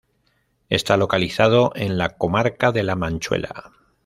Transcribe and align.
Está 0.69 0.97
localizado 0.97 1.73
en 1.75 1.99
la 1.99 2.17
comarca 2.17 2.71
de 2.71 2.81
la 2.81 2.95
Manchuela. 2.95 3.71